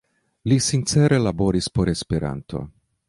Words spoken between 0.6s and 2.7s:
sincere laboris por Esperanto.